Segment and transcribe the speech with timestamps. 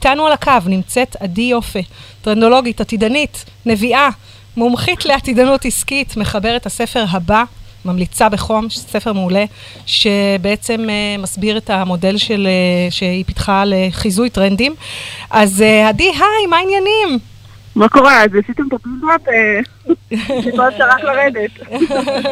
[0.00, 1.78] איתנו על הקו נמצאת עדי יופה,
[2.22, 4.08] טרנדולוגית, עתידנית, נביאה,
[4.56, 7.44] מומחית לעתידנות עסקית, מחברת הספר הבא,
[7.84, 9.44] ממליצה בחום, ספר מעולה,
[9.86, 10.88] שבעצם
[11.18, 12.48] מסביר את המודל של,
[12.90, 14.74] שהיא פיתחה לחיזוי טרנדים.
[15.30, 17.18] אז עדי, היי, מה העניינים?
[17.76, 18.24] מה קורה?
[18.24, 19.20] אז עשיתם את הפילדות,
[20.68, 21.50] אפשר רק לרדת.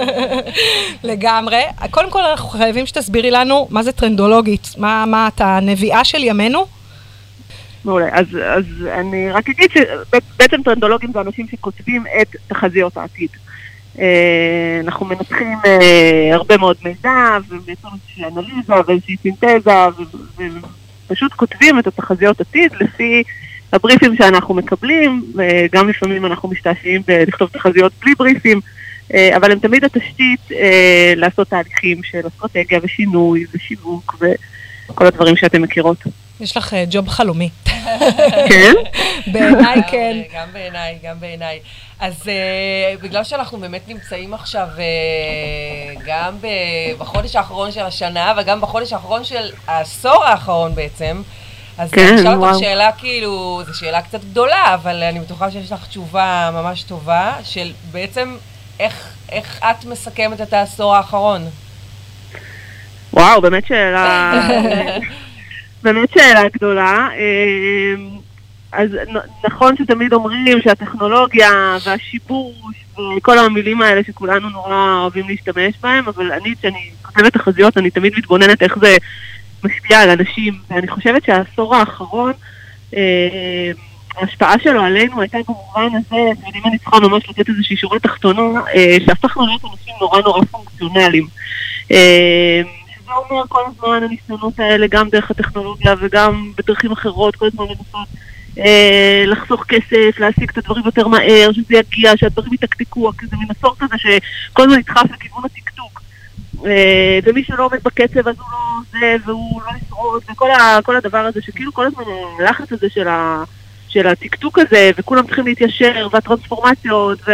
[1.11, 1.63] לגמרי.
[1.91, 6.67] קודם כל אנחנו חייבים שתסבירי לנו מה זה טרנדולוגית, מה, מה אתה נביאה של ימינו?
[7.85, 8.09] מעולה.
[8.13, 13.29] אז, אז אני רק אגיד שבעצם טרנדולוגים זה אנשים שכותבים את תחזיות העתיד.
[14.85, 15.59] אנחנו מנתחים
[16.33, 19.71] הרבה מאוד מידע, ומייצרים איזושהי אנליזה ואיזושהי סינתזה,
[21.07, 23.23] ופשוט כותבים את התחזיות עתיד לפי
[23.73, 25.33] הבריפים שאנחנו מקבלים,
[25.73, 28.61] גם לפעמים אנחנו משתעשעים לכתוב תחזיות בלי בריפים,
[29.37, 30.41] אבל הם תמיד התשתית
[31.17, 34.17] לעשות תהליכים של אסטרטגיה ושינוי ושיווק
[34.89, 35.99] וכל הדברים שאתם מכירות.
[36.41, 37.51] יש לך ג'וב חלומי.
[38.49, 38.75] כן?
[39.33, 40.17] בעיניי כן.
[40.35, 41.61] גם בעיניי, גם בעיניי.
[42.01, 46.35] אז uh, בגלל שאנחנו באמת נמצאים עכשיו uh, גם
[46.99, 51.23] בחודש האחרון של השנה וגם בחודש האחרון של העשור האחרון בעצם,
[51.79, 52.35] אז כן, אני אשאל.
[52.35, 57.33] אותך שאלה כאילו, זו שאלה קצת גדולה, אבל אני בטוחה שיש לך תשובה ממש טובה,
[57.45, 58.37] של בעצם
[58.81, 61.49] איך, איך את מסכמת את העשור האחרון?
[63.13, 64.33] וואו, באמת שאלה,
[65.85, 67.09] באמת שאלה גדולה.
[67.17, 68.09] אמ,
[68.73, 68.91] אז
[69.45, 72.75] נכון שתמיד אומרים שהטכנולוגיה והשיבוש
[73.17, 78.13] וכל המילים האלה שכולנו נורא אוהבים להשתמש בהם, אבל אני, כשאני כותבת תחזיות, אני תמיד
[78.17, 78.97] מתבוננת איך זה
[79.65, 82.33] משפיע על אנשים, ואני חושבת שהעשור האחרון,
[82.97, 83.71] אה,
[84.17, 88.61] ההשפעה שלו עלינו הייתה במובן הזה, אתם יודעים, אני צריכה ממש לתת איזושהי שורה תחתונה,
[88.75, 91.27] אה, שהפכנו להיות אנשים נורא נורא פונקציונליים.
[91.93, 92.63] אה,
[93.05, 98.09] שזה אומר כל הזמן הניסיונות האלה, גם דרך הטכנולוגיה וגם בדרכים אחרות, כל הזמן לנסות
[98.59, 103.77] אה, לחסוך כסף, להשיג את הדברים יותר מהר, שזה יגיע, שהדברים יתקתקו, כזה מין עשור
[103.79, 106.03] כזה שכל הזמן נדחף לכיוון הטקטוק.
[106.67, 111.19] אה, ומי שלא עומד בקצב אז הוא לא זה, והוא לא ישרוד, וכל ה, הדבר
[111.19, 112.05] הזה, שכאילו כל הזמן
[112.41, 113.09] הלחץ הזה של,
[113.89, 117.33] של הטקטוק הזה, וכולם צריכים להתיישר, והטרנספורמציות, ו...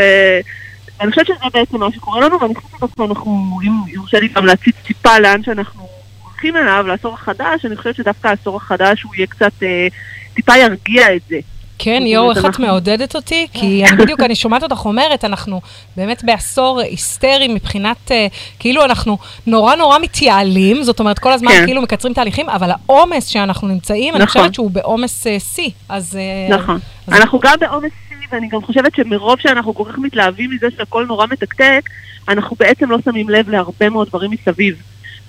[1.00, 4.46] אני חושבת שזה בעצם מה שקורה לנו, ואני חושבת שדווקא אנחנו, אם יורשה לי גם
[4.46, 5.88] להציץ טיפה לאן שאנחנו
[6.24, 9.88] הולכים אליו, לעשור החדש, אני חושבת שדווקא העשור החדש הוא יהיה קצת, אה,
[10.34, 11.38] טיפה ירגיע את זה.
[11.82, 13.46] כן, יואו, איך את מעודדת אותי?
[13.54, 15.60] כי אני בדיוק, אני שומעת אותך אומרת, אנחנו
[15.96, 18.26] באמת בעשור היסטרי מבחינת, אה,
[18.58, 21.64] כאילו אנחנו נורא נורא מתייעלים, זאת אומרת, כל הזמן כן.
[21.66, 24.40] כאילו מקצרים תהליכים, אבל העומס שאנחנו נמצאים, אני נכון.
[24.40, 25.70] חושבת שהוא בעומס אה, שיא.
[25.88, 26.16] אז...
[26.16, 26.78] אה, נכון.
[27.08, 31.26] אנחנו גם בעומס שיא, ואני גם חושבת שמרוב שאנחנו כל כך מתלהבים מזה שהכל נורא
[31.30, 31.90] מתקתק,
[32.28, 34.82] אנחנו בעצם לא שמים לב להרבה מאוד דברים מסביב.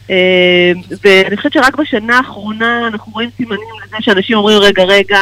[0.10, 0.72] אה,
[1.04, 5.20] ואני חושבת שרק בשנה האחרונה אנחנו רואים סימנים לזה שאנשים אומרים, רגע, רגע,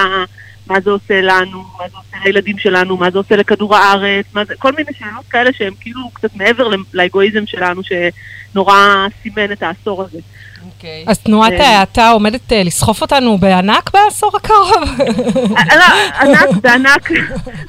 [0.69, 4.45] מה זה עושה לנו, מה זה עושה לילדים שלנו, מה זה עושה לכדור הארץ, מה
[4.45, 10.03] זה, כל מיני שאלות כאלה שהן כאילו קצת מעבר לאגואיזם שלנו, שנורא סימן את העשור
[10.03, 10.19] הזה.
[10.65, 11.05] אוקיי.
[11.07, 14.99] אז תנועת אה, ההאטה עומדת אה, לסחוף אותנו בענק בעשור הקרוב?
[15.57, 15.85] אה, לא,
[16.21, 17.11] ענק בענק,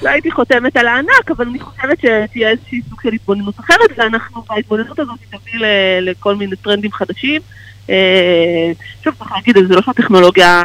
[0.02, 4.42] לא הייתי חותמת על הענק, אבל אני חושבת שתהיה איזושהי סוג של התבוננות אחרת, ואנחנו
[4.48, 7.40] בהתבוננות הזאת תביא ל- לכל מיני טרנדים חדשים.
[7.90, 8.72] אה,
[9.04, 10.62] שוב, צריך להגיד, זה לא שהטכנולוגיה,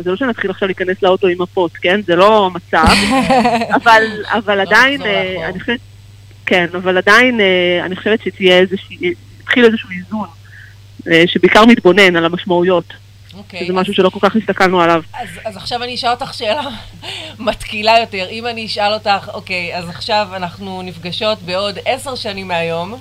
[0.00, 2.00] זה לא שנתחיל עכשיו להיכנס לאוטו עם מפות, כן?
[2.02, 2.94] זה לא המצב,
[3.82, 5.48] אבל, אבל עדיין, לחזור אה.
[5.48, 5.80] אני חושבת,
[6.46, 10.28] כן, אבל עדיין אה, אני חושבת שתהיה איזושהי, יתחיל איזשהו איזון,
[11.26, 12.84] שבעיקר מתבונן על המשמעויות,
[13.36, 13.64] אוקיי.
[13.64, 15.02] שזה משהו שלא כל כך הסתכלנו עליו.
[15.14, 16.62] אז, אז עכשיו אני אשאל אותך שאלה
[17.38, 18.26] מתקילה יותר.
[18.30, 22.94] אם אני אשאל אותך, אוקיי, אז עכשיו אנחנו נפגשות בעוד עשר שנים מהיום,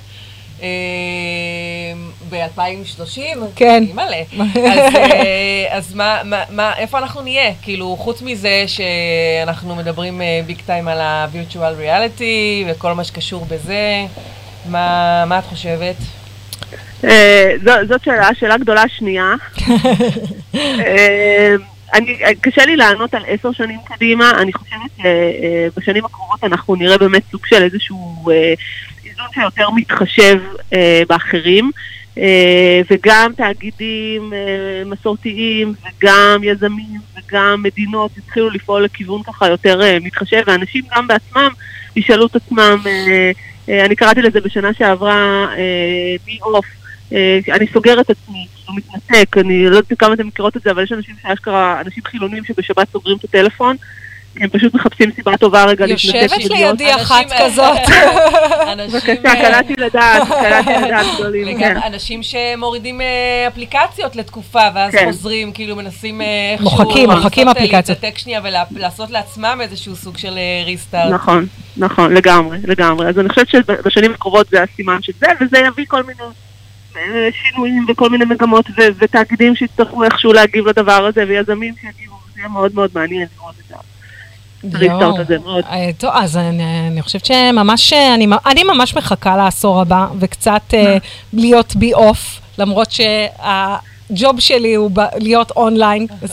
[2.29, 3.19] ב-2030?
[3.55, 3.83] כן.
[3.93, 4.17] מלא.
[4.71, 7.51] אז, אה, אז מה, מה, מה, איפה אנחנו נהיה?
[7.61, 12.23] כאילו, חוץ מזה שאנחנו מדברים ביג טיים על ה-virtual reality
[12.67, 14.05] וכל מה שקשור בזה,
[14.65, 15.95] מה, מה את חושבת?
[17.03, 17.53] אה,
[17.87, 19.33] זאת שאלה, שאלה גדולה שנייה.
[20.55, 21.55] אה,
[21.93, 27.21] אני, קשה לי לענות על עשר שנים קדימה, אני חושבת שבשנים הקרובות אנחנו נראה באמת
[27.31, 28.25] סוג של איזשהו
[29.23, 30.39] אה, איזון שיותר מתחשב
[30.73, 31.71] אה, באחרים,
[32.17, 39.97] אה, וגם תאגידים אה, מסורתיים וגם יזמים וגם מדינות יתחילו לפעול לכיוון ככה יותר אה,
[40.01, 41.49] מתחשב, ואנשים גם בעצמם
[41.95, 43.31] ישאלו את עצמם, אה,
[43.69, 46.65] אה, אני קראתי לזה בשנה שעברה, אה, בי אוף,
[47.13, 50.71] אה, אני סוגר את עצמי, כאילו מתנתק, אני לא יודעת כמה אתם מכירות את זה,
[50.71, 53.75] אבל יש אנשים שאשכרה, אנשים חילונים שבשבת סוגרים את הטלפון,
[54.39, 57.77] הם פשוט מחפשים סיבה טובה רגע להתנתק יושבת לידי אחת כזאת.
[58.77, 61.59] בבקשה, קלעתי לדעת, קלעתי לדעת גדולים.
[61.59, 61.77] כן.
[61.85, 63.01] אנשים שמורידים
[63.47, 65.05] אפליקציות לתקופה, ואז כן.
[65.05, 66.69] חוזרים, כאילו מנסים איכשהו...
[66.69, 67.89] מוחקים, מוחקים אפליקציות.
[68.03, 68.41] להתנתק שנייה
[68.73, 71.13] ולעשות לעצמם איזשהו סוג של ריסטארט.
[71.13, 71.45] נכון,
[71.77, 73.07] נכון, לגמרי, לגמרי.
[73.07, 76.23] אז אני חושבת שבשנים הקרובות זה הסימן של זה, וזה יביא כל מיני...
[77.31, 78.65] שינויים וכל מיני מגמות
[78.97, 83.67] ותאגידים שיצטרכו איכשהו להגיב לדבר הזה ויזמים שיגיבו, זה יהיה מאוד מאוד מעניין לראות את
[83.69, 83.75] זה.
[85.71, 90.75] אה, טוב, אז אני, אני חושבת שממש, אני, אני ממש מחכה לעשור הבא, וקצת uh,
[91.33, 93.75] להיות בי אוף, למרות שה...
[94.13, 96.25] הג'וב שלי הוא להיות אונליין 24/7.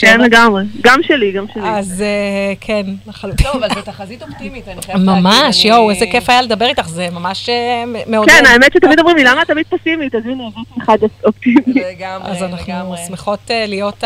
[0.00, 0.64] כן, לגמרי.
[0.82, 1.62] גם שלי, גם שלי.
[1.64, 3.46] אז אה, כן, לחלוטין.
[3.46, 5.22] טוב, אבל זו תחזית אופטימית, אני חייבת להגיד.
[5.22, 8.30] ממש, יואו, איזה כיף היה לדבר איתך, זה ממש אה, מאוד...
[8.30, 10.14] כן, האמת שתמיד אומרים לי, למה את תמיד פסימית?
[10.14, 11.66] אז הנה, זאת אחד אופטימית.
[11.66, 14.04] לגמרי, אז אנחנו שמחות אה, להיות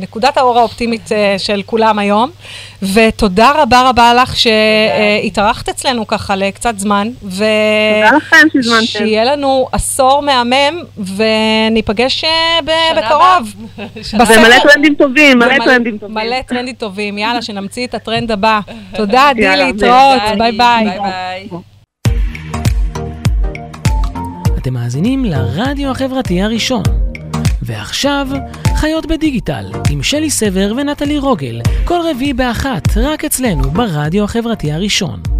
[0.00, 1.08] נקודת האור האופטימית
[1.38, 2.30] של כולם היום.
[2.94, 7.08] ותודה רבה רבה לך שהתארחת אצלנו ככה לקצת זמן.
[7.20, 8.86] תודה לכם שהזמנתם.
[8.86, 10.82] שיהיה לנו עשור מהמם,
[11.16, 11.89] וניפגש.
[11.90, 12.58] ניפגש אה,
[12.96, 13.54] בקרוב.
[14.28, 16.14] ומלא טרנדים טובים, מלא טרנדים טובים.
[16.14, 18.60] מלא טרנדים טובים, יאללה, שנמציא את הטרנד הבא.
[18.94, 20.86] תודה, דילי, להתראות, ביי ביי.
[24.58, 26.82] אתם מאזינים לרדיו החברתי הראשון.
[27.62, 28.28] ועכשיו,
[28.76, 35.39] חיות בדיגיטל, עם שלי סבר ונטלי רוגל, כל רביעי באחת, רק אצלנו ברדיו החברתי הראשון.